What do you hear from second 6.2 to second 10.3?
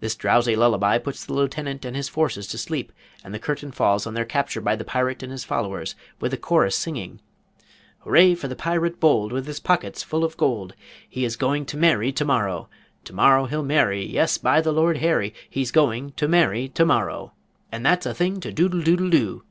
the chorus singing: "Hooray for the Pirate bold, With his pockets full